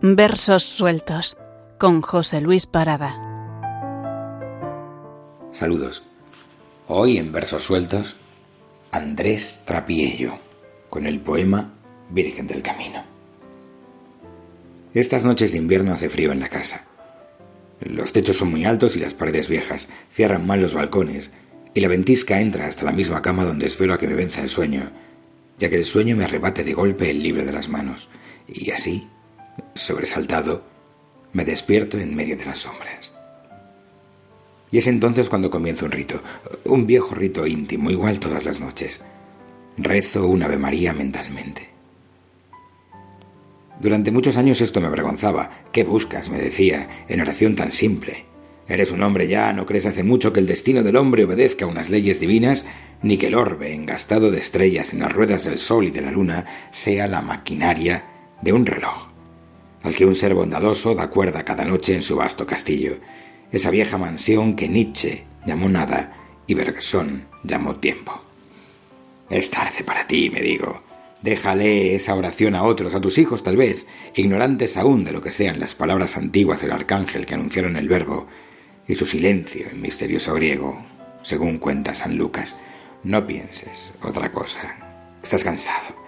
[0.00, 1.36] Versos sueltos
[1.76, 3.16] con José Luis Parada.
[5.50, 6.04] Saludos.
[6.86, 8.14] Hoy en Versos sueltos,
[8.92, 10.38] Andrés Trapiello,
[10.88, 11.72] con el poema
[12.10, 13.02] Virgen del Camino.
[14.94, 16.84] Estas noches de invierno hace frío en la casa.
[17.80, 21.32] Los techos son muy altos y las paredes viejas, cierran mal los balcones,
[21.74, 24.48] y la ventisca entra hasta la misma cama donde espero a que me venza el
[24.48, 24.92] sueño,
[25.58, 28.08] ya que el sueño me arrebate de golpe el libro de las manos,
[28.46, 29.08] y así
[29.74, 30.62] Sobresaltado,
[31.32, 33.12] me despierto en medio de las sombras.
[34.70, 36.22] Y es entonces cuando comienzo un rito,
[36.64, 39.00] un viejo rito íntimo, igual todas las noches.
[39.76, 41.70] Rezo un Ave María mentalmente.
[43.80, 45.50] Durante muchos años esto me avergonzaba.
[45.72, 46.28] ¿Qué buscas?
[46.28, 48.24] me decía, en oración tan simple.
[48.66, 51.68] Eres un hombre ya, no crees hace mucho que el destino del hombre obedezca a
[51.68, 52.66] unas leyes divinas,
[53.02, 56.10] ni que el orbe, engastado de estrellas en las ruedas del sol y de la
[56.10, 58.04] luna, sea la maquinaria
[58.42, 59.07] de un reloj
[59.82, 62.98] al que un ser bondadoso da cuerda cada noche en su vasto castillo,
[63.52, 66.12] esa vieja mansión que Nietzsche llamó nada
[66.46, 68.22] y Bergson llamó tiempo.
[69.30, 70.82] Es tarde para ti, me digo.
[71.22, 75.32] Déjale esa oración a otros, a tus hijos tal vez, ignorantes aún de lo que
[75.32, 78.28] sean las palabras antiguas del arcángel que anunciaron el verbo,
[78.86, 80.84] y su silencio en misterioso griego,
[81.22, 82.56] según cuenta San Lucas.
[83.02, 84.76] No pienses otra cosa.
[85.22, 86.07] Estás cansado.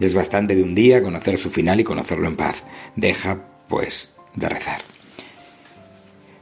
[0.00, 2.62] Es bastante de un día conocer su final y conocerlo en paz.
[2.94, 4.80] Deja, pues, de rezar.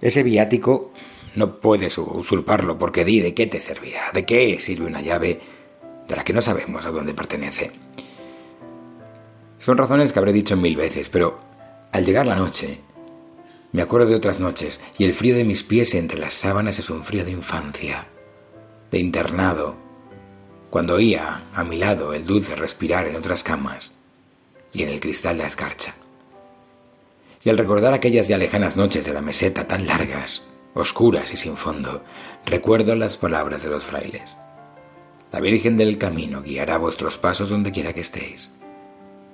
[0.00, 0.92] Ese viático
[1.34, 5.40] no puedes usurparlo porque di de qué te servirá, de qué sirve una llave
[6.06, 7.72] de la que no sabemos a dónde pertenece.
[9.58, 11.40] Son razones que habré dicho mil veces, pero
[11.92, 12.80] al llegar la noche,
[13.72, 16.90] me acuerdo de otras noches y el frío de mis pies entre las sábanas es
[16.90, 18.06] un frío de infancia,
[18.90, 19.85] de internado,
[20.76, 23.92] cuando oía a mi lado el dulce respirar en otras camas
[24.74, 25.94] y en el cristal la escarcha.
[27.42, 31.56] Y al recordar aquellas ya lejanas noches de la meseta tan largas, oscuras y sin
[31.56, 32.04] fondo,
[32.44, 34.36] recuerdo las palabras de los frailes.
[35.32, 38.52] La Virgen del Camino guiará vuestros pasos donde quiera que estéis.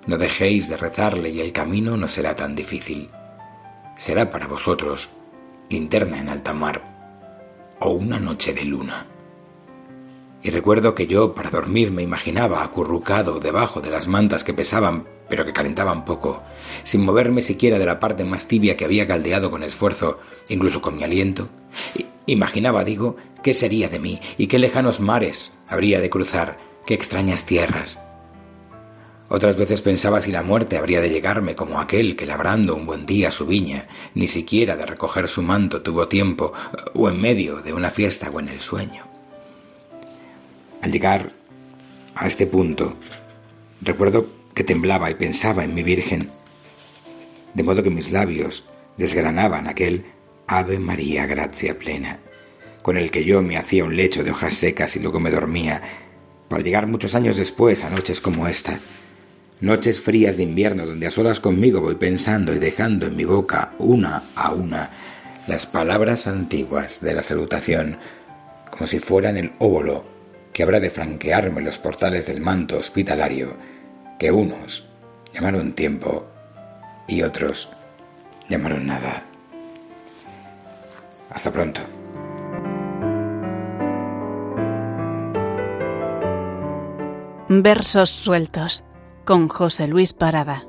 [0.07, 3.11] No dejéis de rezarle y el camino no será tan difícil.
[3.97, 5.09] Será para vosotros
[5.69, 9.09] linterna en alta mar o una noche de luna.
[10.43, 15.07] Y recuerdo que yo para dormir me imaginaba acurrucado debajo de las mantas que pesaban,
[15.29, 16.43] pero que calentaban poco,
[16.83, 20.97] sin moverme siquiera de la parte más tibia que había caldeado con esfuerzo, incluso con
[20.97, 21.49] mi aliento.
[22.27, 27.47] Imaginaba, digo, qué sería de mí y qué lejanos mares habría de cruzar, qué extrañas
[27.47, 27.99] tierras.
[29.29, 33.07] Otras veces pensaba si la muerte habría de llegarme como aquel que labrando un buen
[33.07, 36.53] día su viña, ni siquiera de recoger su manto tuvo tiempo,
[36.95, 39.12] o en medio de una fiesta o en el sueño.
[40.83, 41.31] Al llegar
[42.17, 42.97] a este punto,
[43.83, 46.29] recuerdo que temblaba y pensaba en mi Virgen,
[47.55, 48.65] de modo que mis labios
[48.97, 50.05] desgranaban aquel
[50.49, 52.19] Ave María Gracia Plena,
[52.83, 55.81] con el que yo me hacía un lecho de hojas secas y luego me dormía,
[56.49, 58.81] para llegar muchos años después a noches como esta,
[59.61, 63.73] noches frías de invierno donde a solas conmigo voy pensando y dejando en mi boca
[63.79, 64.91] una a una
[65.47, 67.99] las palabras antiguas de la salutación,
[68.73, 70.11] como si fueran el óvulo
[70.53, 73.57] que habrá de franquearme los portales del manto hospitalario
[74.19, 74.87] que unos
[75.33, 76.27] llamaron tiempo
[77.09, 77.69] y otros
[78.49, 79.25] llamaron nada.
[81.31, 81.81] Hasta pronto.
[87.49, 88.85] Versos sueltos
[89.25, 90.65] con José Luis Parada.